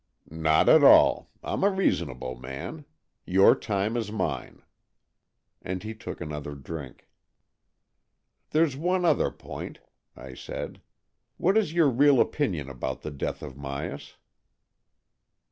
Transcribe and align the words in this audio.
"Not 0.47 0.67
at 0.67 0.83
all. 0.83 1.29
I'm 1.43 1.63
a 1.63 1.69
reasonable 1.69 2.33
man. 2.33 2.85
Your 3.23 3.53
time 3.53 3.95
is 3.95 4.11
mine." 4.11 4.63
And 5.61 5.83
he 5.83 5.93
took 5.93 6.19
another 6.19 6.55
drink." 6.55 7.07
There's 8.49 8.75
one 8.75 9.05
other 9.05 9.29
point," 9.29 9.79
I 10.15 10.33
said." 10.33 10.81
What 11.37 11.55
is 11.55 11.73
your 11.73 11.87
real 11.87 12.19
opinion 12.19 12.67
about 12.67 13.03
the 13.03 13.11
death 13.11 13.43
of 13.43 13.53
Myas 13.53 14.15